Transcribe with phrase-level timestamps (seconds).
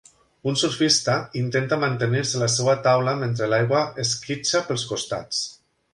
[0.51, 5.45] Un surfista intenta mantenir-se a la seva taula mentre l'aigua esquitxa pels costats.